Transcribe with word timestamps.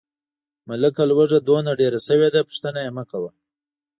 ملکه 0.67 1.03
لوږه 1.09 1.39
دومره 1.47 1.73
ډېره 1.81 1.99
شوې 2.07 2.29
ده، 2.33 2.41
پوښتنه 2.49 2.79
یې 2.85 2.91
مکوه. 2.97 3.31